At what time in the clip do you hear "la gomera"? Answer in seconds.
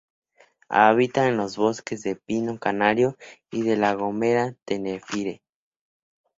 3.77-4.47